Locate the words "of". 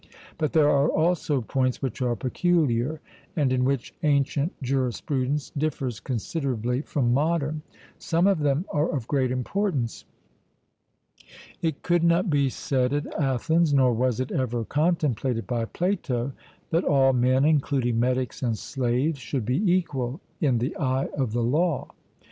8.25-8.39, 8.89-9.07, 21.15-21.31